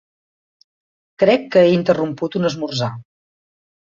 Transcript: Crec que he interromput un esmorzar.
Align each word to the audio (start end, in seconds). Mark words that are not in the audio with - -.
Crec 1.23 1.45
que 1.55 1.63
he 1.65 1.75
interromput 1.75 2.39
un 2.41 2.51
esmorzar. 2.53 2.93